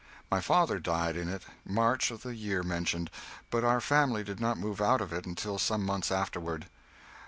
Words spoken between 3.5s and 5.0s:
but our family did not move out